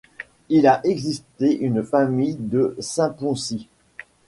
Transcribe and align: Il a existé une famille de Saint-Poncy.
Il 0.49 0.65
a 0.65 0.81
existé 0.83 1.55
une 1.59 1.83
famille 1.83 2.33
de 2.39 2.75
Saint-Poncy. 2.79 3.69